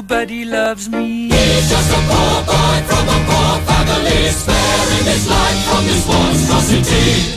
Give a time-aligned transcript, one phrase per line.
[0.00, 1.28] nobody loves me.
[1.28, 7.36] He's just a poor boy from a poor family, sparing his life from this monstrosity.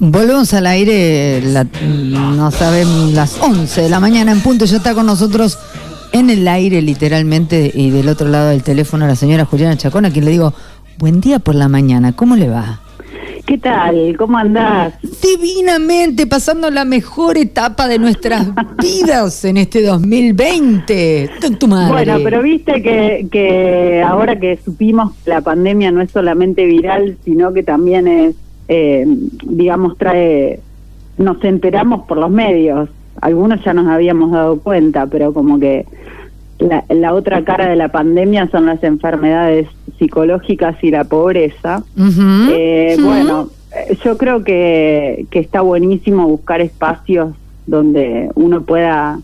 [0.00, 4.64] Volvemos al aire, la- no saben, las 11 de la mañana en punto.
[4.64, 5.56] Ya está con nosotros
[6.10, 10.10] en el aire, literalmente, y del otro lado del teléfono la señora Juliana Chacón, a
[10.10, 10.52] quien le digo,
[10.98, 12.80] buen día por la mañana, ¿cómo le va?
[13.46, 14.14] ¿Qué tal?
[14.16, 14.94] ¿Cómo andás?
[15.20, 18.46] Divinamente, pasando la mejor etapa de nuestras
[18.82, 21.30] vidas en este 2020.
[21.58, 21.92] Tu- madre.
[21.92, 27.16] Bueno, pero viste que, que ahora que supimos que la pandemia no es solamente viral,
[27.24, 28.36] sino que también es,
[28.68, 29.04] eh,
[29.44, 30.60] digamos, trae,
[31.18, 32.88] nos enteramos por los medios.
[33.20, 35.84] Algunos ya nos habíamos dado cuenta, pero como que
[36.68, 39.66] la, la otra cara de la pandemia son las enfermedades
[39.98, 41.82] psicológicas y la pobreza.
[42.50, 42.96] Eh.
[43.00, 47.34] Bueno, eh, yo creo que, que está buenísimo buscar espacios
[47.66, 49.20] donde uno pueda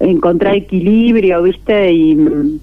[0.00, 1.92] encontrar equilibrio, ¿viste?
[1.92, 2.60] Y,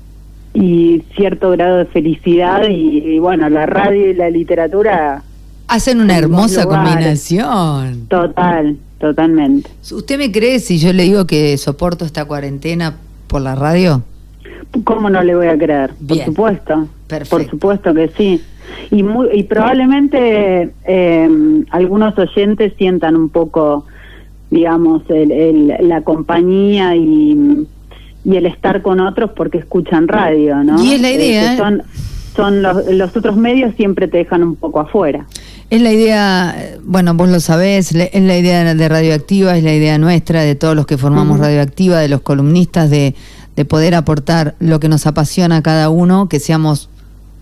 [0.54, 2.68] y cierto grado de felicidad.
[2.70, 5.24] Y, y bueno, la radio y la literatura,
[5.68, 8.08] Hacen una hermosa combinación.
[8.10, 9.70] total, totalmente.
[9.90, 12.96] ¿Usted me cree si yo le digo que soporto esta cuarentena
[13.32, 14.04] por la radio?
[14.84, 15.92] ¿Cómo no le voy a creer?
[16.00, 16.20] Bien.
[16.20, 16.88] Por supuesto.
[17.08, 17.38] Perfecto.
[17.38, 18.42] Por supuesto que sí.
[18.92, 21.30] Y, muy, y probablemente eh,
[21.72, 23.86] algunos oyentes sientan un poco,
[24.50, 27.66] digamos, el, el- la compañía y,
[28.24, 30.82] y el estar con otros porque escuchan radio, ¿no?
[30.84, 31.58] Y es la Eh, idea, que ¿eh?
[31.58, 31.84] son
[32.36, 35.26] son los, los otros medios siempre te dejan un poco afuera.
[35.72, 39.98] Es la idea, bueno, vos lo sabés, es la idea de Radioactiva, es la idea
[39.98, 41.40] nuestra, de todos los que formamos.
[41.40, 43.16] Radioactiva, de los columnistas, de,
[43.56, 46.90] de poder aportar lo que nos apasiona a cada uno, que seamos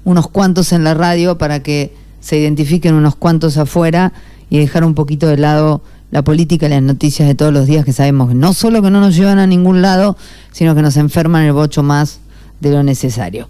[0.03, 4.13] unos cuantos en la radio para que se identifiquen unos cuantos afuera
[4.51, 5.81] y dejar un poquito de lado
[6.11, 8.91] la política y las noticias de todos los días que sabemos que no solo que
[8.91, 10.17] no nos llevan a ningún lado,
[10.51, 12.19] sino que nos enferman el bocho más
[12.59, 13.49] de lo necesario.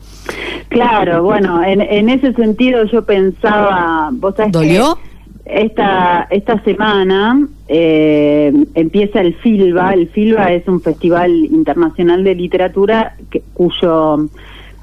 [0.67, 4.97] Claro, bueno, en, en ese sentido yo pensaba, vos sabés que ¿Dolió?
[5.45, 9.93] esta esta semana eh, empieza el FILBA.
[9.93, 14.27] El FILBA es un festival internacional de literatura que- cuyo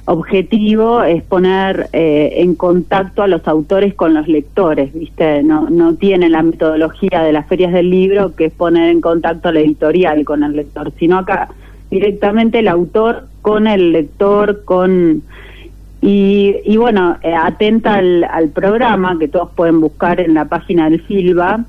[0.08, 5.42] objetivo es poner eh, en contacto a los autores con los lectores, ¿viste?
[5.42, 9.48] No, no tiene la metodología de las ferias del libro que es poner en contacto
[9.48, 11.48] al editorial con el lector, sino acá
[11.90, 15.22] directamente el autor con el lector, con
[16.06, 20.88] y, y bueno, eh, atenta al, al programa que todos pueden buscar en la página
[20.88, 21.64] del Filba,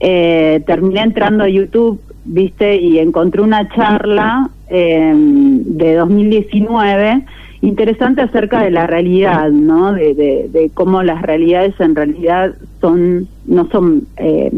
[0.00, 7.26] eh, terminé entrando a YouTube, viste, y encontré una charla eh, de 2019
[7.60, 9.92] interesante acerca de la realidad, ¿no?
[9.92, 14.50] De cómo las realidades en realidad son, no son, eh,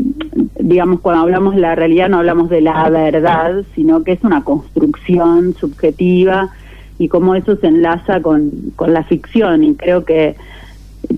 [0.61, 4.45] digamos, cuando hablamos de la realidad no hablamos de la verdad, sino que es una
[4.45, 6.51] construcción subjetiva
[6.99, 10.37] y cómo eso se enlaza con, con la ficción y creo que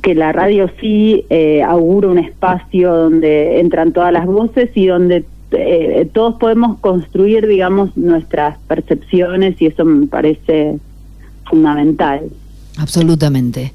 [0.03, 5.25] que la radio sí eh, augura un espacio donde entran todas las voces y donde
[5.50, 10.79] eh, todos podemos construir, digamos, nuestras percepciones y eso me parece
[11.49, 12.23] fundamental.
[12.79, 13.73] Absolutamente.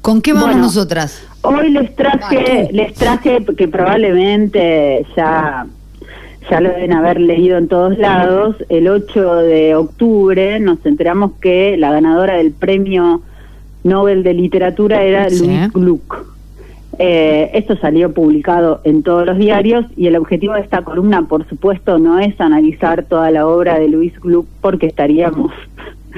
[0.00, 1.22] ¿Con qué vamos Bueno, nosotras?
[1.42, 5.66] Hoy les traje, les traje que probablemente ya
[6.50, 8.56] ya lo deben haber leído en todos lados.
[8.68, 13.22] El 8 de octubre nos enteramos que la ganadora del premio
[13.82, 15.44] Nobel de Literatura era Sí.
[15.46, 16.26] Louise Gluck.
[16.98, 21.48] Eh, esto salió publicado en todos los diarios y el objetivo de esta columna, por
[21.48, 25.50] supuesto, no es analizar toda la obra de Louise Gluck porque estaríamos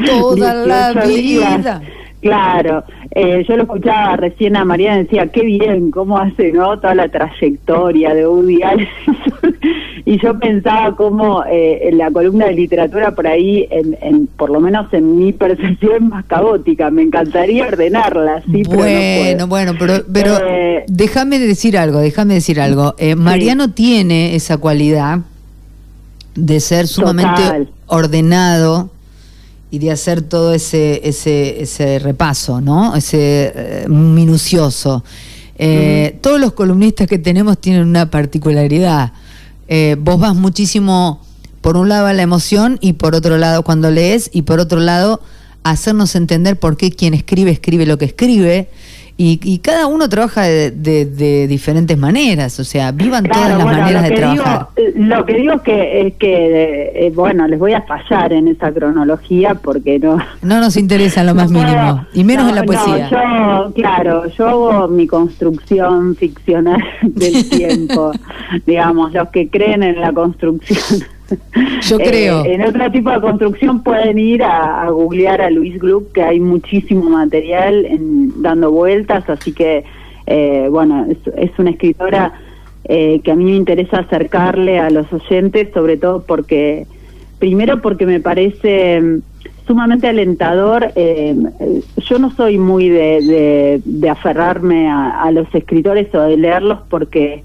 [0.04, 1.80] Toda la 18 días.
[2.26, 6.78] Claro, eh, yo lo escuchaba recién a Mariana, decía, qué bien, cómo hace, ¿no?
[6.78, 8.88] Toda la trayectoria de Woody Allen.
[10.04, 14.50] y yo pensaba cómo eh, en la columna de literatura por ahí, en, en, por
[14.50, 16.90] lo menos en mi percepción, es más caótica.
[16.90, 19.46] Me encantaría ordenarla, sí, pero no bueno, puedo.
[19.46, 22.94] bueno, pero, pero Eh, déjame decir algo, déjame decir algo.
[22.98, 25.20] Eh, Mariano tiene esa cualidad
[26.34, 27.68] de ser sumamente Total.
[27.86, 28.90] ordenado
[29.76, 32.96] y de hacer todo ese ese ese repaso, ¿no?
[32.96, 35.04] Ese eh, minucioso.
[35.58, 39.12] Eh, Todos los columnistas que tenemos tienen una particularidad.
[39.68, 41.20] Eh, vos vas muchísimo
[41.60, 44.80] por un lado a la emoción y por otro lado cuando lees y por otro
[44.80, 45.20] lado
[45.62, 48.70] hacernos entender por qué quien escribe escribe lo que escribe
[49.18, 54.68] y, cada uno trabaja de, diferentes maneras, o sea, vivan todas las maneras de trabajar.
[54.76, 58.48] Eh, lo que digo es que, es que eh, bueno, les voy a fallar en
[58.48, 60.18] esa cronología porque no...
[60.42, 63.08] No nos interesa lo más mínimo, y menos en la poesía.
[63.08, 68.12] yo, claro, yo hago mi construcción ficcional del tiempo,
[68.66, 71.06] digamos, los que creen en la construcción
[71.82, 72.44] yo creo.
[72.44, 76.40] Eh, en otro tipo de construcción pueden ir a, googlear a Luis Gluck, que hay
[76.40, 79.84] muchísimo material en, dando vueltas, así que,
[80.26, 81.06] eh, bueno,
[81.36, 82.32] es, una escritora
[82.84, 86.86] eh, que a mí me interesa acercarle a los oyentes, sobre todo porque,
[87.38, 89.22] primero porque me parece mm,
[89.66, 90.92] sumamente alentador.
[90.94, 97.42] yo no soy muy de, aferrarme a, los escritores o de leerlos porque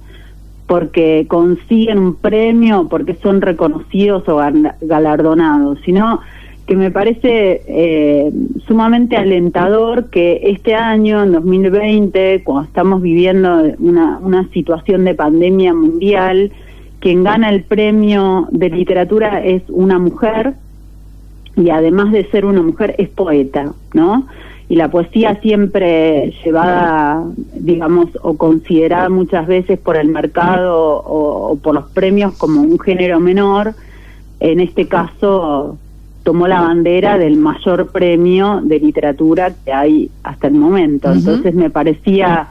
[0.71, 4.39] porque consiguen un premio, porque son reconocidos o
[4.79, 6.21] galardonados, sino
[6.65, 8.31] que me parece eh,
[8.69, 15.73] sumamente alentador que este año, en 2020, cuando estamos viviendo una, una situación de pandemia
[15.73, 16.53] mundial,
[17.01, 20.53] quien gana el premio de literatura es una mujer
[21.57, 24.25] y además de ser una mujer es poeta, ¿no?
[24.71, 27.25] Y la poesía siempre llevada,
[27.55, 33.19] digamos, o considerada muchas veces por el mercado o, por los premios como un género
[33.19, 33.73] menor,
[34.39, 35.77] en este caso
[36.23, 41.11] tomó la bandera del mayor premio de literatura que hay hasta el momento.
[41.11, 42.47] Entonces me parecía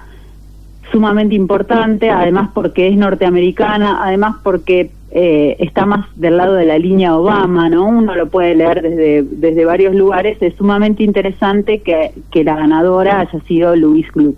[0.93, 6.79] sumamente importante, además porque es norteamericana, además porque eh, está más del lado de la
[6.79, 7.87] línea Obama, ¿no?
[7.87, 10.39] Uno lo puede leer desde, desde varios lugares.
[10.41, 14.37] Es sumamente interesante que, que la ganadora haya sido Luis Gluck.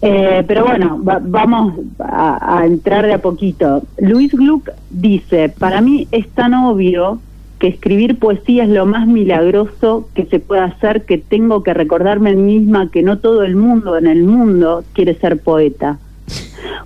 [0.00, 3.82] Eh, pero bueno, vamos a, entrar de a poquito.
[3.98, 7.20] Luis Gluck dice, para mí es tan obvio
[7.58, 12.30] que escribir poesía es lo más milagroso que se puede hacer, que tengo que recordarme
[12.30, 15.98] a mí misma que no todo el mundo en el mundo quiere ser poeta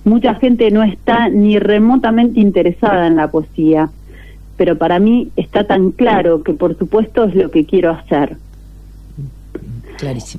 [0.03, 3.89] mucha gente no está ni remotamente interesada en la poesía,
[4.57, 8.37] pero para mí está tan claro que por supuesto es lo que quiero hacer.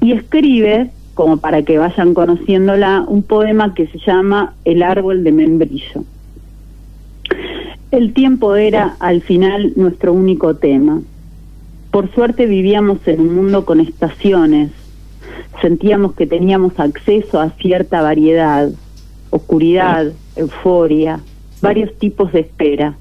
[0.01, 5.33] Y escribe, como para que vayan conociéndola, un poema que se llama El árbol de
[5.33, 6.05] membrillo.
[7.91, 11.03] El tiempo era al final nuestro único tema.
[11.91, 14.71] Por suerte vivíamos en un mundo con estaciones.
[15.61, 18.71] Sentíamos que teníamos acceso a cierta variedad
[19.31, 21.21] oscuridad, euforia,
[21.63, 22.97] varios tipos de espera.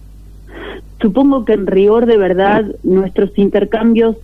[1.02, 4.18] Supongo que en rigor de verdad nuestros intercambios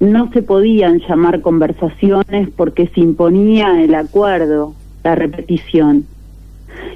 [0.00, 6.04] no se podían llamar conversaciones porque se imponía el acuerdo, la repetición.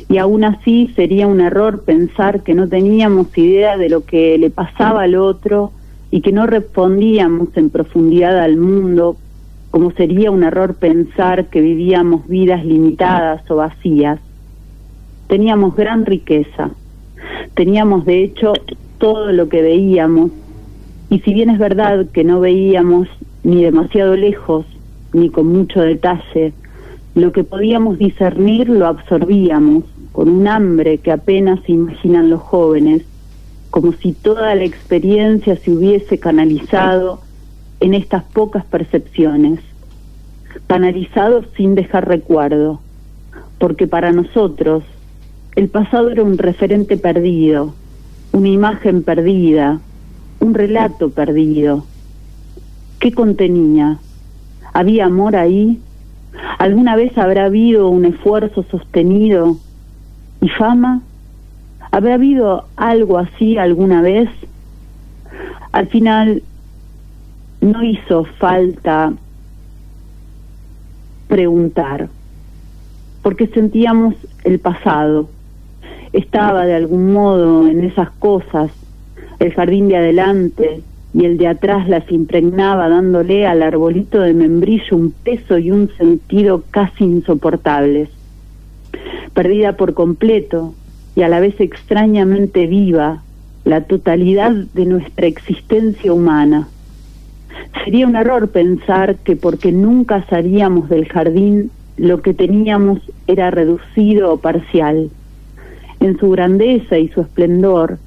[0.09, 4.51] Y aún así sería un error pensar que no teníamos idea de lo que le
[4.51, 5.73] pasaba al otro
[6.11, 9.17] y que no respondíamos en profundidad al mundo,
[9.71, 14.19] como sería un error pensar que vivíamos vidas limitadas o vacías
[15.31, 16.71] teníamos gran riqueza,
[17.55, 18.53] teníamos de hecho
[18.99, 20.33] todo lo que veíamos,
[21.09, 23.07] y si bien es verdad que no veíamos
[23.45, 24.67] ni demasiado lejos,
[25.13, 26.53] ni con mucho detalle,
[27.15, 33.05] lo que podíamos discernir lo absorbíamos con un hambre que apenas se imaginan los jóvenes,
[33.71, 37.21] como si toda la experiencia se hubiese canalizado
[37.79, 39.61] en estas pocas percepciones,
[40.67, 42.81] canalizado sin dejar recuerdo,
[43.59, 44.83] porque para nosotros
[45.57, 47.75] el pasado era un referente perdido,
[48.33, 49.81] una imagen perdida,
[50.39, 51.85] un relato perdido.
[53.01, 53.99] ¿Qué contenía?
[54.73, 55.81] ¿Había amor ahí?
[56.59, 59.57] ¿Alguna vez habrá habido un esfuerzo sostenido?
[60.41, 61.03] ¿Y fama?
[61.91, 64.29] ¿Habrá habido algo así alguna vez?
[65.73, 66.43] Al final
[67.61, 69.13] no hizo falta
[71.27, 72.09] preguntar,
[73.23, 74.15] porque sentíamos
[74.45, 75.29] el pasado
[76.13, 78.71] estaba de algún modo en esas cosas,
[79.39, 80.83] el jardín de adelante
[81.15, 85.89] y el de atrás las impregnaba dándole al arbolito de membrillo un peso y un
[85.97, 88.09] sentido casi insoportables.
[89.35, 90.75] Perdida por completo
[91.15, 93.23] y a la vez extrañamente viva,
[93.65, 96.69] la totalidad de nuestra existencia humana.
[97.85, 104.33] Sería un error pensar que porque nunca salíamos del jardín lo que teníamos era reducido
[104.33, 105.11] o parcial
[106.01, 107.99] en su grandeza y su esplendor,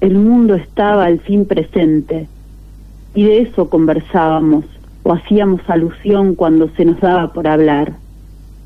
[0.00, 2.28] el mundo estaba al fin presente,
[3.14, 4.64] y de eso conversábamos
[5.02, 7.94] o hacíamos alusión cuando se nos daba por hablar.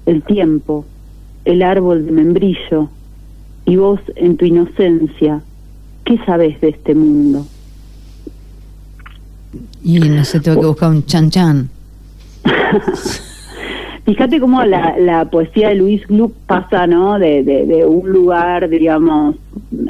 [0.06, 0.84] El tiempo,
[1.44, 2.90] el árbol de membrillo,
[3.64, 5.40] y vos en tu inocencia,
[6.04, 7.46] ¿qué sabes de este mundo?
[9.82, 11.70] Y no sé, tengo que buscar un chan chan.
[14.04, 17.18] Fíjate cómo la, la poesía de Luis Gluck pasa, ¿no?
[17.18, 19.36] De, de, un lugar, digamos,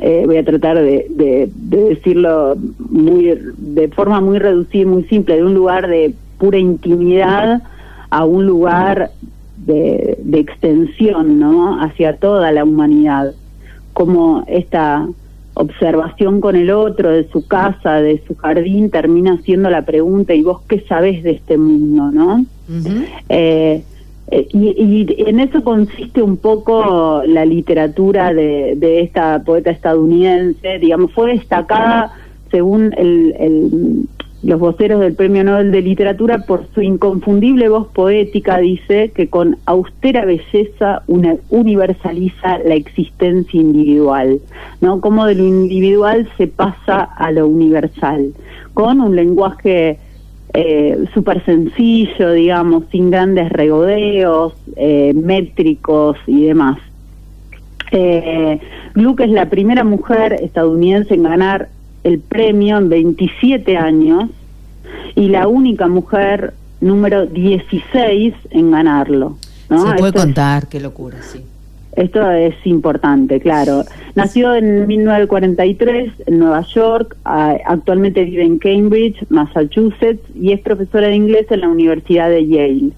[0.00, 5.37] eh, voy a tratar de, de, decirlo muy de forma muy reducida y muy simple,
[5.37, 7.62] de un lugar de pura intimidad
[8.11, 9.11] a un lugar
[9.56, 11.83] de, de extensión, ¿no?
[11.83, 13.35] Hacia toda la humanidad.
[13.94, 15.09] Como esta
[15.54, 20.42] observación con el otro, de su casa, de su jardín, termina siendo la pregunta, ¿y
[20.42, 22.47] vos qué sabés de este mundo, no?
[23.28, 23.83] eh,
[24.31, 31.12] eh y, en eso consiste un poco la literatura de, de, esta poeta estadounidense, digamos,
[31.12, 32.12] fue destacada
[32.50, 34.07] según el, el,
[34.45, 39.57] los voceros del Premio Nobel de Literatura por su inconfundible voz poética, dice que con
[39.64, 44.40] austera belleza una, universaliza la existencia individual,
[44.83, 45.00] ¿no?
[45.00, 48.35] Como de lo individual se pasa a lo universal,
[48.75, 49.99] con un lenguaje
[50.55, 56.79] eh, súper sencillo, digamos, sin grandes regodeos, eh, métricos y demás.
[57.91, 58.61] Eh,
[58.95, 61.69] Gluck es la primera mujer estadounidense en ganar
[62.05, 64.31] el premio en 27 años
[65.17, 69.37] y la única mujer número 16 en ganarlo.
[69.69, 69.91] ¿no?
[69.91, 71.41] Se puede contar, qué locura, sí.
[71.97, 73.85] Esto es importante, claro.
[74.15, 81.15] Nació en 1943 en Nueva York, actualmente vive en Cambridge, Massachusetts, y es profesora de
[81.15, 82.91] inglés en la Universidad de Yale.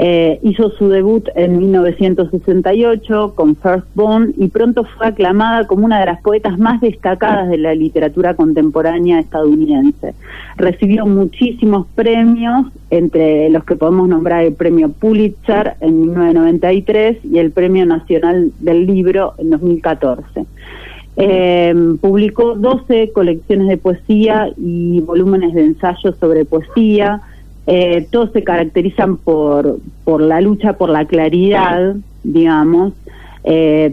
[0.00, 6.06] Eh, hizo su debut en 1968 con Firstborn y pronto fue aclamada como una de
[6.06, 10.14] las poetas más destacadas de la literatura contemporánea estadounidense.
[10.56, 17.50] Recibió muchísimos premios, entre los que podemos nombrar el premio Pulitzer en 1993 y el
[17.50, 20.44] Premio Nacional del Libro en 2014.
[21.16, 27.20] Eh, publicó 12 colecciones de poesía y volúmenes de ensayos sobre poesía,
[27.70, 32.94] eh, todos se caracterizan por, por la lucha por la claridad, digamos,
[33.44, 33.92] eh,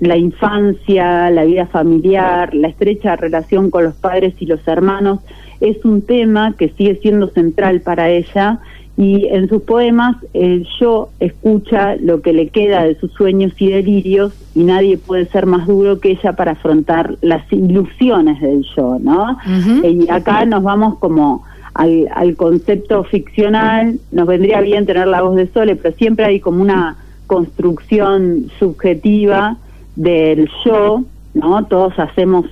[0.00, 5.20] la infancia, la vida familiar, la estrecha relación con los padres y los hermanos,
[5.62, 8.58] es un tema que sigue siendo central para ella.
[8.98, 13.70] Y en sus poemas el yo escucha lo que le queda de sus sueños y
[13.70, 18.98] delirios y nadie puede ser más duro que ella para afrontar las ilusiones del yo,
[19.00, 19.38] ¿no?
[19.82, 21.42] Y acá nos vamos como
[21.74, 26.40] al, al concepto ficcional, nos vendría bien tener la voz de Sole, pero siempre hay
[26.40, 29.56] como una construcción subjetiva
[29.96, 31.04] del yo,
[31.34, 31.64] ¿no?
[31.66, 32.46] Todos hacemos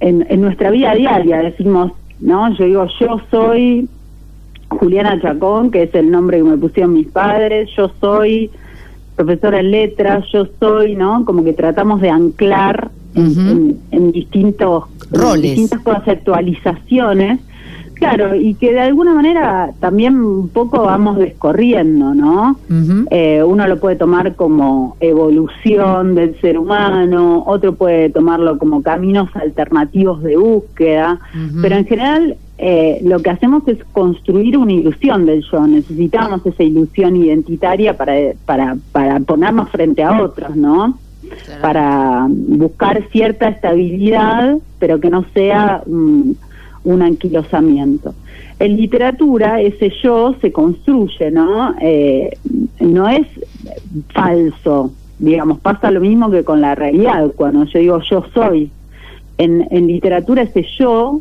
[0.00, 2.52] en, en nuestra vida diaria, decimos, ¿no?
[2.56, 3.88] Yo digo, yo soy
[4.68, 8.50] Juliana Chacón, que es el nombre que me pusieron mis padres, yo soy
[9.14, 11.24] profesora en letras, yo soy, ¿no?
[11.24, 17.40] Como que tratamos de anclar en, en, distintos roles, distintas conceptualizaciones
[18.02, 22.56] Claro, y que de alguna manera también un poco vamos descorriendo, ¿no?
[23.10, 29.28] Eh, uno lo puede tomar como evolución del ser humano, otro puede tomarlo como caminos
[29.36, 31.20] alternativos de búsqueda,
[31.60, 36.62] pero en general eh, lo que hacemos es construir una ilusión del yo, necesitamos esa
[36.64, 40.98] ilusión identitaria para, para, para ponernos frente a otros, ¿no?
[41.60, 45.82] Para buscar cierta estabilidad, pero que no sea
[46.84, 48.14] un anquilosamiento.
[48.58, 51.74] En literatura ese yo se construye, ¿no?
[51.80, 52.30] Eh,
[52.80, 53.26] no es
[54.12, 58.70] falso, digamos, pasa lo mismo que con la realidad, cuando yo digo yo soy.
[59.38, 61.20] En, en literatura ese yo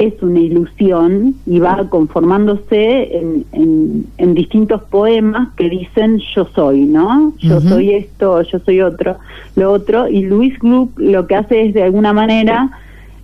[0.00, 7.34] es una ilusión y va conformándose en, en, distintos poemas que dicen yo soy, ¿no?
[7.38, 9.18] Yo soy esto, yo soy otro,
[9.56, 10.08] lo otro.
[10.08, 12.70] Y Luis Gluck lo que hace es de alguna manera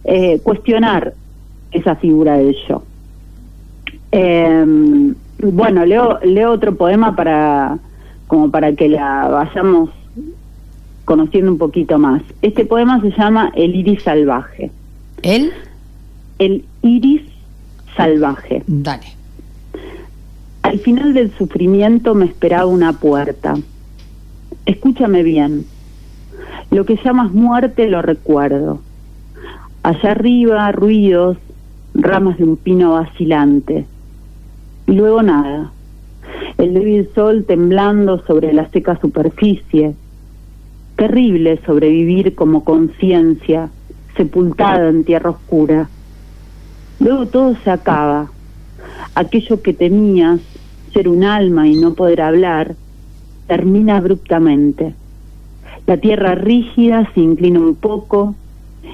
[0.04, 1.14] eh, cuestionar
[1.72, 2.82] esa figura del yo.
[4.12, 7.78] Em, bueno, leo, leo otro poema para
[8.26, 9.90] como para que la vayamos
[11.04, 12.22] conociendo un poquito más.
[12.42, 14.70] Este poema se llama El iris salvaje.
[15.22, 15.52] ¿El?
[16.38, 17.22] El iris
[17.96, 18.62] salvaje.
[18.66, 19.06] Dale.
[20.62, 23.54] Al final del sufrimiento me esperaba una puerta.
[24.66, 25.64] Escúchame bien.
[26.72, 28.80] Lo que llamas muerte lo recuerdo.
[29.84, 31.38] Allá arriba, ruidos,
[32.06, 33.84] ramas de un pino vacilante.
[34.86, 35.72] Y luego nada.
[36.58, 39.94] El débil sol temblando sobre la seca superficie.
[40.96, 43.68] Terrible sobrevivir como conciencia,
[44.16, 45.88] sepultada en tierra oscura.
[47.00, 48.30] Luego todo se acaba.
[49.14, 50.40] Aquello que temías,
[50.92, 52.74] ser un alma y no poder hablar,
[53.46, 54.94] termina abruptamente.
[55.86, 58.34] La tierra rígida se inclina un poco,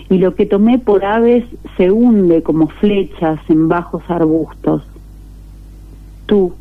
[0.09, 1.45] y lo que tomé por aves
[1.77, 4.83] se hunde como flechas en bajos arbustos.
[6.27, 6.53] Tú,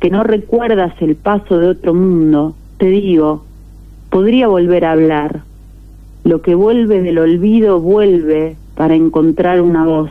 [0.00, 3.44] que no recuerdas el paso de otro mundo, te digo,
[4.10, 5.42] podría volver a hablar.
[6.24, 10.10] Lo que vuelve del olvido vuelve para encontrar una voz.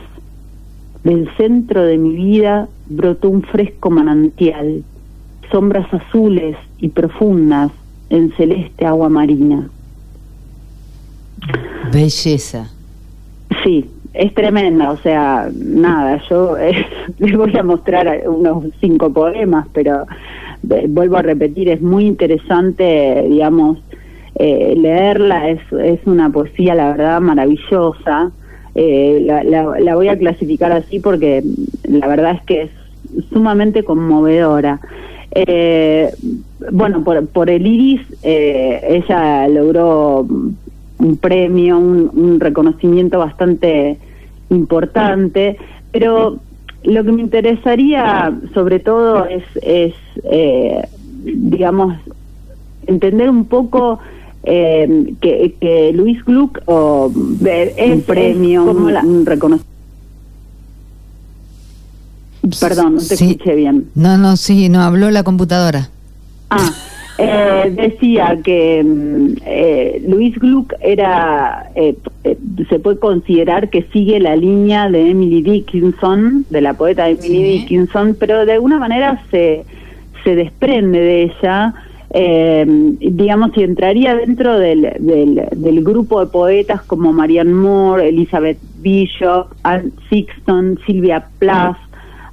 [1.04, 4.84] Del centro de mi vida brotó un fresco manantial,
[5.50, 7.72] sombras azules y profundas
[8.10, 9.68] en celeste agua marina.
[11.92, 12.70] Belleza.
[13.62, 16.86] Sí, es tremenda, o sea, nada, yo eh,
[17.18, 20.06] les voy a mostrar unos cinco poemas, pero
[20.70, 23.78] eh, vuelvo a repetir, es muy interesante, digamos,
[24.34, 28.30] eh, leerla, es, es una poesía, la verdad, maravillosa.
[28.74, 31.44] La, la, voy a clasificar así porque
[31.84, 32.70] la verdad es que es
[33.30, 34.80] sumamente conmovedora.
[36.70, 40.26] bueno, por, por el iris, ella logró
[41.02, 43.98] un premio, un, reconocimiento bastante
[44.50, 45.56] importante,
[45.90, 46.38] pero
[46.84, 49.94] lo que me interesaría sobre todo es, es
[50.24, 50.88] eh,
[51.24, 51.96] digamos,
[52.86, 53.98] entender un poco
[54.44, 57.12] eh, que, que, Luis Gluck o
[57.44, 59.72] es, un premio, un, reconocimiento.
[62.60, 63.88] Perdón, no te escuché bien.
[63.94, 65.90] No, no, sí, no habló la computadora.
[66.50, 66.70] Ah,
[67.18, 72.36] eh, decía que mm, eh, Luis Gluck era, eh, eh,
[72.68, 78.16] se puede considerar que sigue la línea de Emily Dickinson, de la poeta Emily Dickinson,
[78.18, 79.64] pero de alguna manera se,
[80.24, 81.74] se desprende de ella,
[83.00, 89.46] digamos, y entraría dentro del, del, del, grupo de poetas como Marianne Moore, Elizabeth Bishop,
[89.62, 91.78] Anne Sixton, Sylvia Plath,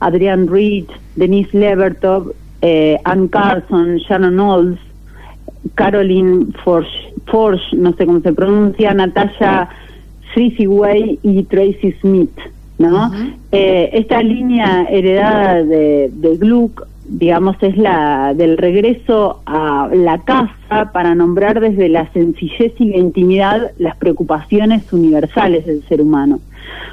[0.02, 4.80] Adrienne Reed, Denise Levertov, eh, Ann Carson, Shannon Olds,
[5.76, 9.70] Caroline Forge, no sé cómo se pronuncia, Natasha
[10.36, 12.38] Way y Tracy Smith,
[12.78, 13.12] ¿no?
[13.52, 20.92] Eh, esta línea heredada de, de Gluck, digamos, es la del regreso a la casa
[20.94, 26.40] para nombrar desde la sencillez y la intimidad las preocupaciones universales del ser humano.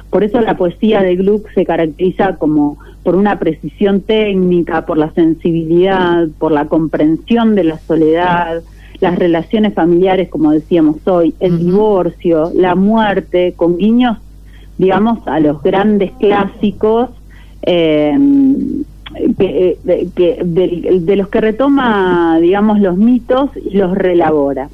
[0.09, 5.13] Por eso la poesía de Gluck se caracteriza como por una precisión técnica, por la
[5.13, 8.63] sensibilidad, por la comprensión de la soledad,
[8.99, 14.17] las relaciones familiares, como decíamos hoy, el divorcio, la muerte, con guiños,
[14.77, 17.09] digamos, a los grandes clásicos
[17.61, 18.13] eh,
[19.37, 19.77] que,
[20.43, 24.67] de, los que retoma, digamos, los mitos y los relabora.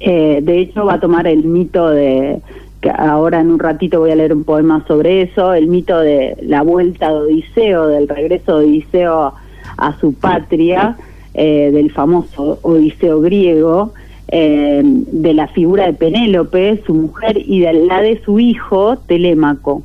[0.00, 2.40] Eh, de hecho, va a tomar el mito de
[2.88, 6.62] ahora en un ratito voy a leer un poema sobre eso, el mito de la
[6.62, 9.34] vuelta de Odiseo, del regreso de Odiseo
[9.76, 10.96] a su patria,
[11.34, 13.92] eh, del famoso Odiseo griego,
[14.28, 19.82] eh, de la figura de Penélope, su mujer, y de la de su hijo, Telémaco.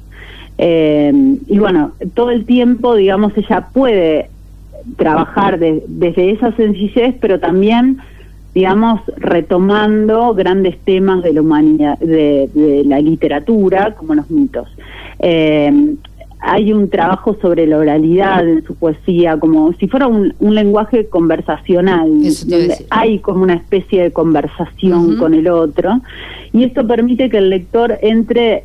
[0.58, 1.12] Eh,
[1.48, 4.30] y bueno, todo el tiempo, digamos, ella puede
[4.96, 8.00] trabajar desde esa sencillez, pero también
[8.54, 14.68] digamos, retomando grandes temas de la humanidad, de, la literatura, como los mitos.
[15.20, 15.96] Eh,
[16.42, 22.10] hay un trabajo sobre la oralidad en su poesía, como si fuera un, lenguaje conversacional,
[22.10, 26.02] donde hay como una especie de conversación con el otro,
[26.52, 28.64] y esto permite que el lector entre,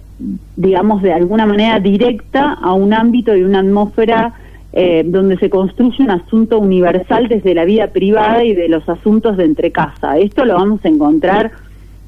[0.56, 4.32] digamos, de alguna manera directa a un ámbito y una atmósfera
[4.78, 9.38] eh, donde se construye un asunto universal desde la vida privada y de los asuntos
[9.38, 10.18] de entrecasa.
[10.18, 11.50] Esto lo vamos a encontrar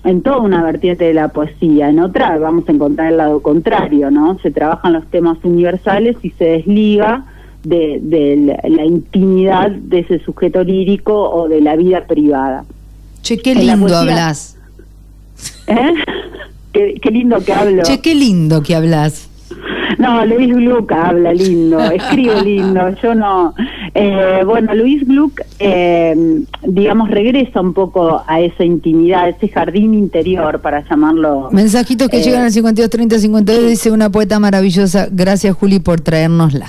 [0.05, 4.11] en toda una vertiente de la poesía, en otra vamos a encontrar el lado contrario,
[4.11, 4.39] ¿no?
[4.41, 7.25] Se trabajan los temas universales y se desliga
[7.65, 12.67] de, la, intimidad de ese sujeto lírico o de la vida privada.
[13.23, 14.59] Che, qué lindo hablas.
[15.67, 15.95] ¿Eh?
[16.73, 17.83] Qué, qué lindo que hablo.
[17.83, 19.28] Che, qué lindo que hablas.
[19.97, 22.95] No, Luis Gluck habla lindo, escribe lindo.
[23.03, 23.55] Yo no.
[23.95, 26.15] Eh, bueno, Luis Gluck, eh,
[26.63, 31.49] digamos, regresa un poco a esa intimidad, a ese jardín interior, para llamarlo.
[31.53, 35.09] Mensajitos que eh, llegan al 5230 52 dice una poeta maravillosa.
[35.11, 36.67] Gracias, Juli, por traérnosla.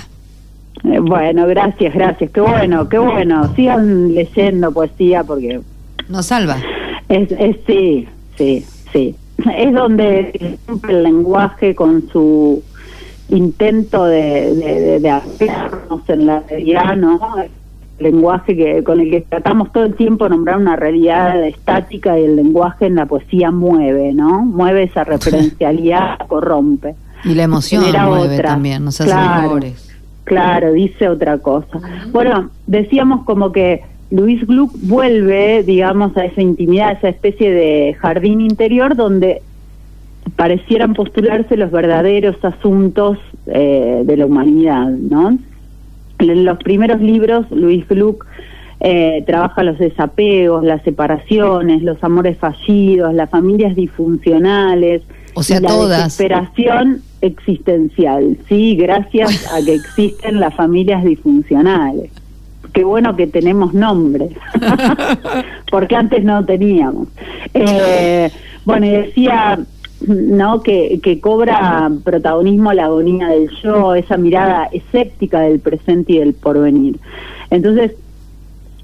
[1.02, 2.30] bueno, gracias, gracias.
[2.30, 3.54] Qué bueno, qué bueno.
[3.54, 5.60] Sigan leyendo poesía porque.
[6.08, 6.56] Nos salva.
[7.08, 9.14] Es, es sí, sí, sí.
[9.56, 12.62] Es donde el lenguaje con su
[13.30, 15.20] intento de, de, de,
[16.08, 17.20] en la realidad, ¿no?
[17.42, 17.50] El
[17.98, 22.36] lenguaje que con el que tratamos todo el tiempo nombrar una realidad estática y el
[22.36, 24.44] lenguaje en la poesía mueve, ¿no?
[24.44, 26.94] Mueve esa referencialidad, corrompe.
[27.24, 29.90] Y la emoción mueve también, nos hace mejores.
[30.24, 31.80] Claro, dice otra cosa.
[32.12, 37.94] Bueno, decíamos como que Luis Gluck vuelve, digamos, a esa intimidad, a esa especie de
[38.00, 39.42] jardín interior donde
[40.36, 45.38] parecieran postularse los verdaderos asuntos eh, de la humanidad, ¿no?
[46.18, 48.26] En los primeros libros, Luis Gluck
[48.80, 55.02] eh, trabaja los desapegos, las separaciones, los amores fallidos, las familias disfuncionales.
[55.34, 56.04] O sea, y la todas.
[56.04, 62.10] desesperación existencial, sí, gracias a que existen las familias disfuncionales.
[62.72, 64.30] Qué bueno que tenemos nombres,
[65.70, 67.08] porque antes no teníamos.
[67.52, 68.30] Eh,
[68.64, 69.58] bueno, y decía
[70.06, 76.18] no que, que cobra protagonismo la agonía del yo, esa mirada escéptica del presente y
[76.18, 76.98] del porvenir.
[77.50, 77.92] Entonces,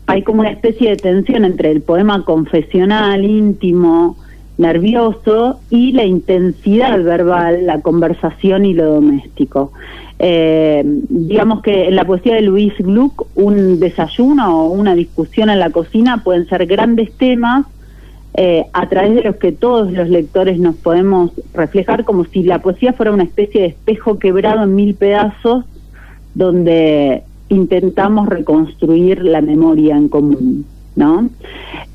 [0.06, 4.16] hay como una especie de tensión entre el poema confesional, íntimo,
[4.58, 9.72] nervioso y la intensidad verbal, la conversación y lo doméstico.
[10.18, 15.58] Eh, digamos que en la poesía de Luis Gluck un desayuno o una discusión en
[15.58, 17.66] la cocina pueden ser grandes temas
[18.38, 22.60] eh, a través de los que todos los lectores nos podemos reflejar como si la
[22.60, 25.64] poesía fuera una especie de espejo quebrado en mil pedazos
[26.34, 31.30] donde intentamos reconstruir la memoria en común, ¿no?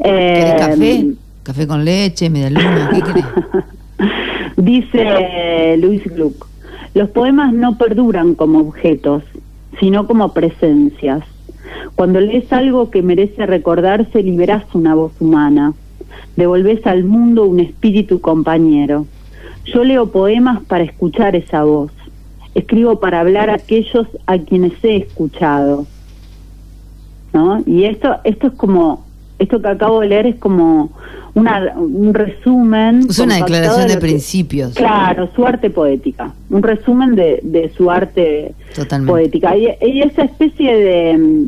[0.01, 1.05] ¿Querés Eh, café?
[1.43, 2.89] ¿Café con leche, media luna?
[2.91, 3.25] ¿Qué querés?
[4.57, 6.47] Dice Luis Gluck,
[6.95, 9.21] los poemas no perduran como objetos,
[9.79, 11.23] sino como presencias.
[11.93, 15.73] Cuando lees algo que merece recordarse, liberás una voz humana,
[16.35, 19.05] devolves al mundo un espíritu compañero.
[19.65, 21.91] Yo leo poemas para escuchar esa voz,
[22.55, 25.85] escribo para hablar a aquellos a quienes he escuchado.
[27.33, 27.63] ¿No?
[27.65, 29.05] Y esto, esto es como,
[29.39, 30.91] esto que acabo de leer es como
[31.33, 33.05] una, un resumen.
[33.09, 34.73] Es una declaración de que- principios.
[34.73, 39.11] Claro, su arte poética, un resumen de, de su arte Totalmente.
[39.11, 39.55] poética.
[39.55, 41.45] Y, y esa especie de,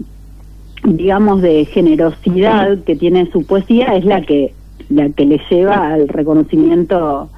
[0.84, 4.54] digamos, de generosidad que tiene su poesía es la que,
[4.90, 7.30] la que le lleva al reconocimiento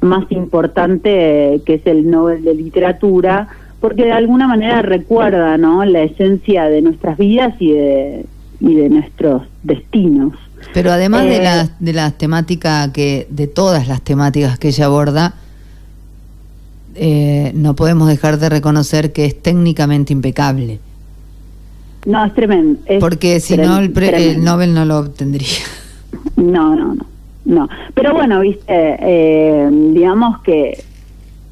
[0.00, 3.48] más importante, que es el Nobel de Literatura,
[3.80, 5.84] porque de alguna manera recuerda ¿no?
[5.84, 8.26] la esencia de nuestras vidas y de,
[8.60, 10.34] y de nuestros destinos.
[10.72, 14.86] Pero además de Eh, las de las temáticas que de todas las temáticas que ella
[14.86, 15.34] aborda,
[16.94, 20.80] eh, no podemos dejar de reconocer que es técnicamente impecable,
[22.06, 22.78] No, es tremendo.
[22.86, 24.42] es porque si no el, pre- el.
[24.44, 25.58] Nobel no lo obtendría.
[26.36, 27.06] No, no, no,
[27.44, 27.68] no.
[27.94, 30.82] Pero bueno, viste, eh, digamos que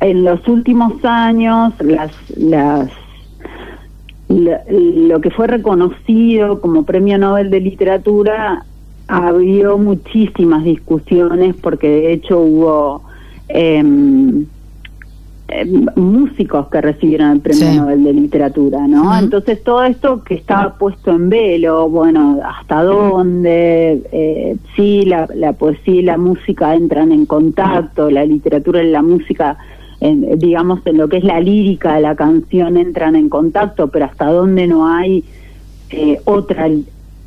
[0.00, 2.88] en los últimos años las, las,
[4.28, 8.64] lo, que fue reconocido como Premio Nobel de Literatura
[9.08, 13.02] ha habido muchísimas discusiones porque de hecho hubo
[13.48, 14.46] em,
[15.48, 17.76] em, músicos que recibieron el Premio Sí.
[17.78, 19.16] Nobel de Literatura, ¿no?
[19.18, 25.52] Entonces todo esto que estaba puesto en velo, bueno, hasta dónde, eh, sí, la, la
[25.52, 29.58] poesía y la música entran en contacto, la literatura y la música,
[30.00, 34.06] en- digamos, en lo que es la lírica de la canción entran en contacto, pero
[34.06, 35.24] hasta dónde no hay
[35.90, 36.68] eh, otra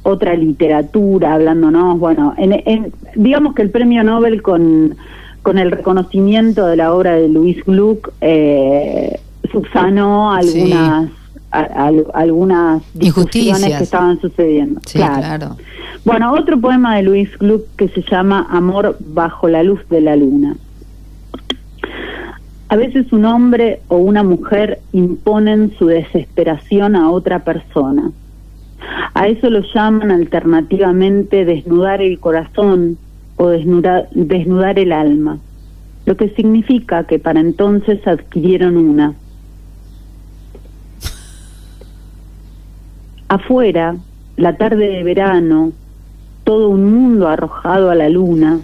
[0.04, 4.96] otra literatura hablándonos bueno en, en- digamos que el premio Nobel con
[5.48, 9.18] con el reconocimiento de la obra de Luis Gluck eh,
[9.50, 11.10] subsanó algunas
[11.52, 14.82] a- al- algunas discusiones que estaban sucediendo.
[14.86, 15.56] Sí, claro.
[16.04, 20.18] bueno otro poema de Luis Gluck que se llama Amor bajo la luz de la
[20.18, 20.58] luna.
[22.68, 28.12] A veces un hombre o una mujer imponen su desesperación a otra persona.
[29.14, 32.98] A eso lo llaman alternativamente desnudar el corazón
[33.38, 35.38] o desnudar, el alma,
[36.06, 39.14] lo que significa que para entonces adquirieron una.
[43.30, 43.96] Afuera,
[44.38, 45.72] la tarde de verano,
[46.44, 48.60] todo un mundo arrojado a la luna,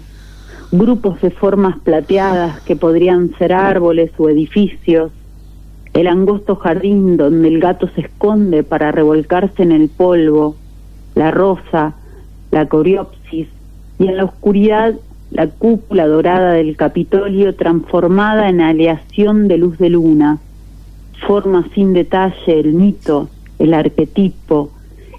[0.72, 5.12] grupos de formas plateadas que podrían ser árboles o edificios,
[5.92, 10.56] el angosto jardín donde el gato se esconde para revolcarse en el polvo,
[11.14, 11.94] la rosa,
[12.50, 13.23] la coriopsis
[13.98, 14.94] y en la oscuridad
[15.30, 20.38] la cúpula dorada del Capitolio transformada en aleación de luz de luna,
[21.26, 23.28] forma sin detalle el mito,
[23.58, 24.70] el arquetipo,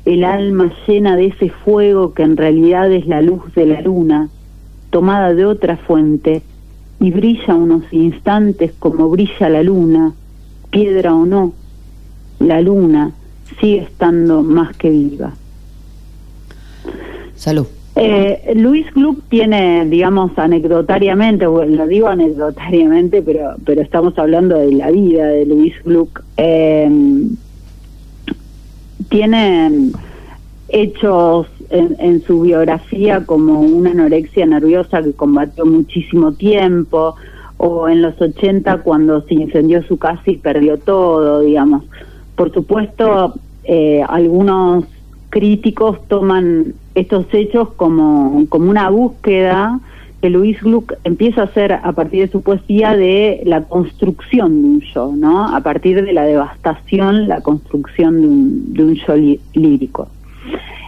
[0.05, 4.29] el alma llena de ese fuego que en realidad es la luz de la luna,
[4.89, 6.43] tomada de otra fuente,
[6.99, 10.13] y brilla unos instantes como brilla la luna,
[10.69, 11.53] piedra o no,
[12.39, 13.11] la luna
[13.59, 15.33] sigue estando más que viva.
[17.35, 17.67] Salud.
[17.95, 24.73] Eh, Luis Gluck tiene, digamos, anecdotariamente, bueno, lo digo anecdotariamente, pero, pero estamos hablando de
[24.73, 26.89] la vida de Luis Gluck, eh,
[29.10, 29.91] tiene
[30.67, 37.15] hechos en, en su biografía como una anorexia nerviosa que combatió muchísimo tiempo,
[37.58, 41.84] o en los 80 cuando se incendió su casa y perdió todo, digamos.
[42.36, 44.86] por supuesto, eh, algunos
[45.29, 49.79] críticos toman estos hechos como, como una búsqueda
[50.21, 54.67] que Luis Gluck empieza a hacer a partir de su poesía de la construcción de
[54.67, 55.55] un yo, ¿no?
[55.55, 59.15] A partir de la devastación, la construcción de un, de un yo
[59.53, 60.07] lírico.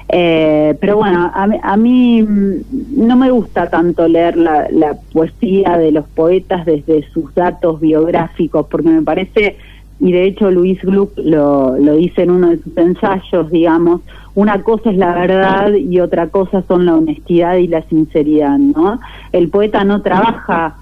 [0.10, 5.92] Eh, pero bueno, a, mí mm, no me gusta tanto leer la, la, poesía de
[5.92, 9.58] los poetas desde sus datos biográficos, porque me parece,
[10.00, 14.02] y de hecho Luis Gluck lo, lo dice en uno de sus ensayos, digamos,
[14.36, 19.00] una cosa es la verdad y otra cosa son la honestidad y la sinceridad, ¿no?
[19.32, 20.76] El poeta no trabaja,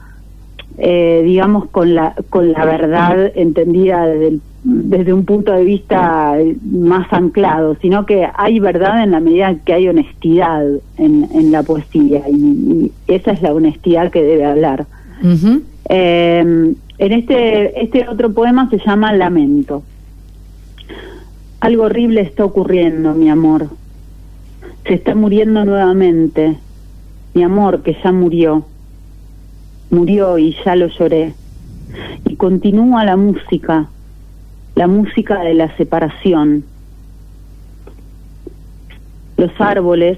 [0.78, 6.36] eh, digamos, con la, con la verdad entendida desde el desde un punto de vista
[6.64, 10.66] más anclado, sino que hay verdad en la medida que hay honestidad
[10.98, 14.88] en, en la poesía y, esa es la honestidad que debe hablar.
[15.88, 19.84] Eh, en este, este otro poema se llama Lamento.
[21.60, 23.70] Algo horrible está ocurriendo, mi amor.
[24.86, 26.58] Se está muriendo nuevamente.
[27.34, 28.66] Mi amor que ya murió.
[29.90, 31.34] Murió y ya lo lloré.
[32.26, 33.90] Y continúa la música
[34.76, 36.66] la música de la separación,
[39.38, 40.18] los árboles,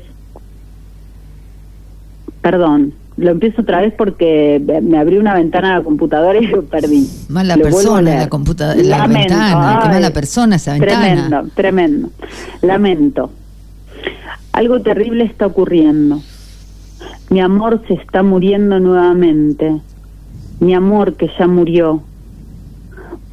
[2.42, 6.64] perdón, lo empiezo otra vez porque me abrió una ventana a la computadora y lo
[6.64, 7.08] perdí.
[7.30, 11.02] Mala persona la computadora, la ventana, qué mala persona esa ventana.
[11.02, 12.10] Tremendo, tremendo.
[12.62, 13.32] Lamento.
[14.54, 16.22] Algo terrible está ocurriendo.
[17.30, 19.82] Mi amor se está muriendo nuevamente.
[20.60, 22.04] Mi amor que ya murió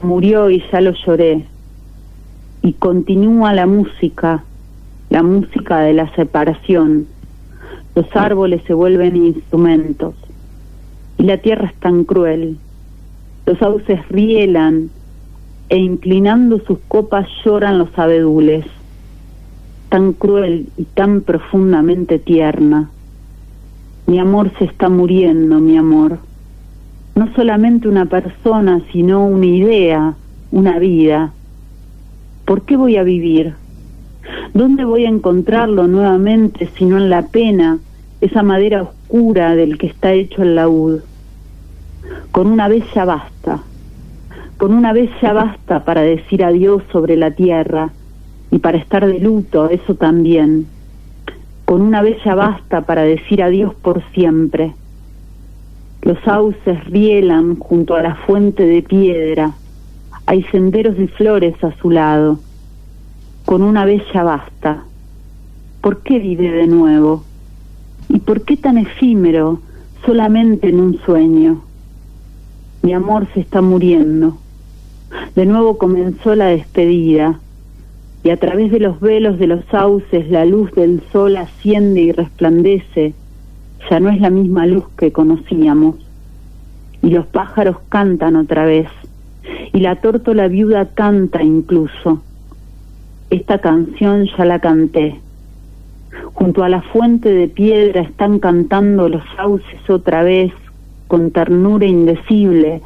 [0.05, 1.45] murió y ya lo lloré.
[2.63, 4.45] Y continúa la música,
[5.11, 7.07] la música de la separación.
[7.95, 10.15] Los árboles se vuelven instrumentos.
[11.19, 12.59] Y la tierra es tan cruel.
[13.47, 14.91] Los sauces rielan
[15.69, 18.67] e inclinando sus copas lloran los abedules.
[19.89, 22.91] Tan cruel y tan profundamente tierna.
[24.07, 26.19] Mi amor se está muriendo, mi amor
[27.15, 30.15] no solamente una persona, sino una idea,
[30.51, 31.33] una vida.
[32.45, 33.55] ¿Por qué voy a vivir?
[34.55, 37.79] ¿Dónde voy a encontrarlo nuevamente sino en la pena,
[38.21, 41.01] esa madera oscura del que está hecho el laúd?
[42.31, 43.63] Con una vez ya basta,
[44.57, 47.91] con una vez ya basta para decir adiós sobre la tierra
[48.51, 50.67] y para estar de luto, eso también.
[51.67, 54.73] Con una vez ya basta para decir adiós por siempre
[56.05, 59.53] los sauces rielan junto a la fuente de piedra.
[60.27, 62.39] Hay senderos y flores a su lado.
[63.45, 64.85] Con una bella basta.
[65.81, 67.25] ¿Por qué vive de nuevo?
[68.09, 69.61] ¿Y por qué tan efímero
[70.05, 71.63] solamente en un sueño?
[72.83, 74.39] Mi amor se está muriendo.
[75.35, 77.41] De nuevo comenzó la despedida
[78.23, 82.13] y a través de los velos de los sauces la luz del sol asciende y
[82.13, 83.15] resplandece
[83.91, 85.97] ya no es la misma luz que conocíamos.
[87.03, 88.89] Y los pájaros cantan otra vez.
[89.73, 92.23] Y la tórtola viuda canta incluso.
[93.35, 95.21] Esta canción ya la canté.
[96.35, 100.53] Junto a la fuente de piedra están cantando los sauces otra vez,
[101.09, 102.81] con ternura indecible,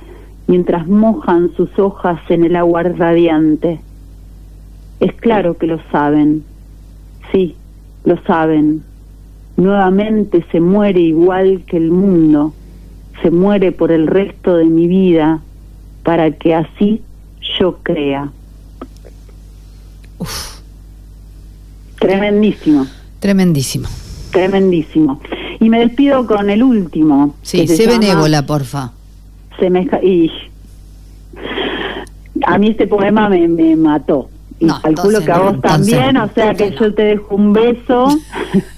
[0.47, 3.81] mientras mojan sus hojas en el agua radiante.
[5.01, 6.45] Es claro que lo saben.
[7.31, 7.55] Sí,
[8.05, 8.83] lo saben
[9.59, 12.55] nuevamente se muere igual que el mundo,
[13.23, 15.41] se muere por el resto de mi vida,
[16.05, 17.03] para que así
[17.59, 18.31] yo crea.
[21.99, 22.87] Tremendísimo.
[23.21, 23.89] Tremendísimo.
[24.31, 25.21] Tremendísimo.
[25.61, 27.35] Y me despido con el último.
[27.43, 28.93] Sí, sé benévola, porfa.
[29.59, 30.31] Se me y
[32.45, 36.55] a mí este poema me, me mató y calculo que a vos también, o sea
[36.55, 38.09] que yo te dejo un beso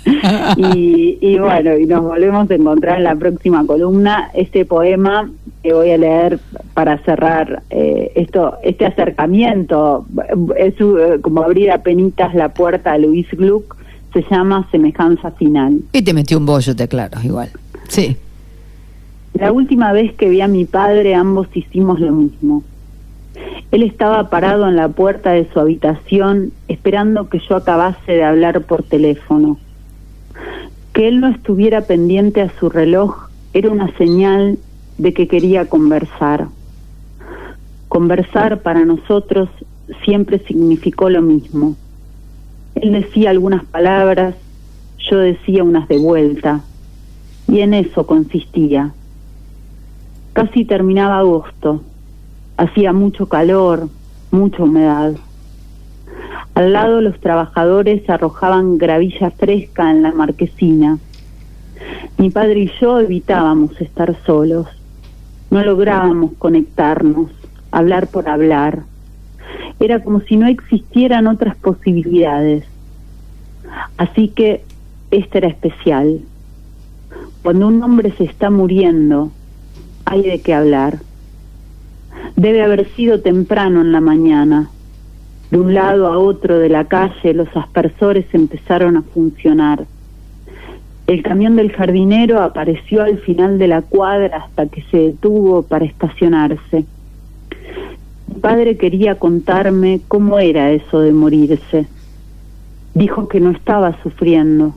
[0.57, 4.31] y, bueno, y nos volvemos a encontrar en la próxima columna.
[4.35, 5.31] Este poema
[5.63, 6.39] que voy a leer
[6.75, 10.05] para cerrar eh, esto, este acercamiento,
[10.57, 13.77] es eh, como abrir a penitas la puerta a Luis Gluck,
[14.13, 15.81] se llama Semejanza Final.
[15.93, 17.51] Y te metió un bollo, te claro, igual.
[17.89, 18.17] Sí.
[19.35, 22.65] La última vez que vi a mi padre, ambos hicimos lo mismo
[23.71, 28.63] él estaba parado en la puerta de su habitación esperando que yo acabase de hablar
[28.63, 29.59] por teléfono.
[30.93, 34.59] Que él no estuviera pendiente a su reloj era una señal
[34.99, 36.49] de que quería conversar.
[37.89, 39.49] Conversar para nosotros
[40.05, 41.77] siempre significó lo mismo.
[42.75, 44.35] Él decía algunas palabras,
[44.99, 46.61] yo decía unas de vuelta,
[47.49, 48.93] y en eso consistía.
[50.33, 51.83] Casi terminaba agosto
[52.61, 53.89] Hacía mucho calor,
[54.31, 55.15] mucha humedad.
[56.55, 60.99] Al lado los trabajadores arrojaban gravilla fresca en la marquesina.
[62.19, 64.67] Mi padre y yo evitábamos estar solos.
[65.49, 67.31] No lográbamos conectarnos,
[67.71, 68.81] hablar por hablar.
[69.79, 72.67] Era como si no existieran otras posibilidades.
[73.97, 74.65] Así que
[75.11, 76.21] esta era especial.
[77.43, 79.31] Cuando un hombre se está muriendo,
[80.05, 80.99] hay de qué hablar.
[82.37, 84.71] Debe haber sido temprano en la mañana.
[85.51, 89.85] De un lado a otro de la calle los aspersores empezaron a funcionar.
[91.07, 95.85] El camión del jardinero apareció al final de la cuadra hasta que se detuvo para
[95.85, 96.85] estacionarse.
[98.29, 101.89] Mi padre quería contarme cómo era eso de morirse.
[102.95, 104.73] Dijo que no estaba sufriendo.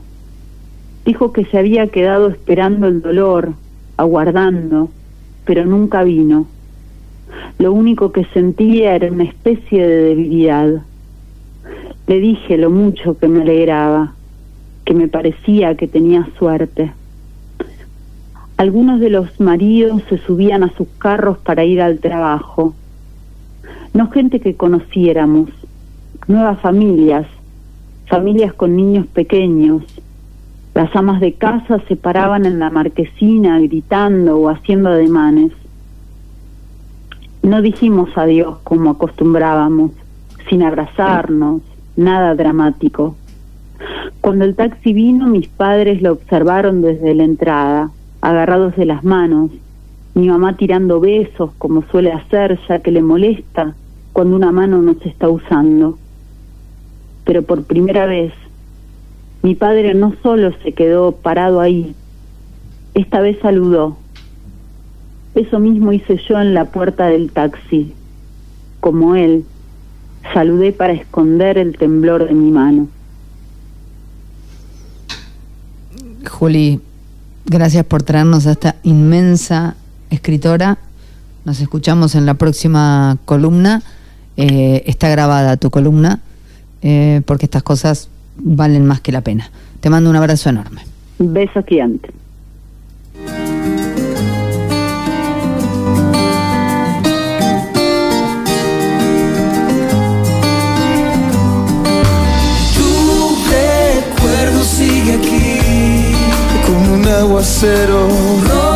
[1.04, 3.52] Dijo que se había quedado esperando el dolor,
[3.96, 4.88] aguardando,
[5.44, 6.46] pero nunca vino.
[7.58, 10.82] Lo único que sentía era una especie de debilidad.
[12.06, 14.14] Le dije lo mucho que me alegraba,
[14.84, 16.92] que me parecía que tenía suerte.
[18.56, 22.74] Algunos de los maridos se subían a sus carros para ir al trabajo.
[23.92, 25.50] No gente que conociéramos,
[26.28, 27.26] nuevas familias,
[28.06, 29.82] familias con niños pequeños.
[30.74, 35.52] Las amas de casa se paraban en la marquesina gritando o haciendo ademanes.
[37.44, 39.90] No dijimos adiós como acostumbrábamos,
[40.48, 41.60] sin abrazarnos,
[41.94, 43.16] nada dramático.
[44.22, 47.90] Cuando el taxi vino, mis padres lo observaron desde la entrada,
[48.22, 49.50] agarrados de las manos,
[50.14, 53.74] mi mamá tirando besos como suele hacer ya que le molesta
[54.14, 55.98] cuando una mano no se está usando.
[57.26, 58.32] Pero por primera vez,
[59.42, 61.94] mi padre no solo se quedó parado ahí,
[62.94, 63.98] esta vez saludó
[65.34, 67.92] eso mismo hice yo en la puerta del taxi.
[68.80, 69.44] Como él,
[70.32, 72.88] saludé para esconder el temblor de mi mano.
[76.30, 76.80] Juli,
[77.46, 79.76] gracias por traernos a esta inmensa
[80.10, 80.78] escritora.
[81.44, 83.82] Nos escuchamos en la próxima columna.
[84.36, 86.20] Eh, está grabada tu columna,
[86.82, 89.50] eh, porque estas cosas valen más que la pena.
[89.80, 90.82] Te mando un abrazo enorme.
[91.18, 92.10] Beso gigante.
[107.04, 108.73] Un aguacero